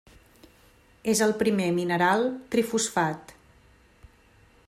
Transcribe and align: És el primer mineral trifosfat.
És 1.13 1.21
el 1.25 1.33
primer 1.41 1.67
mineral 1.75 2.25
trifosfat. 2.55 3.37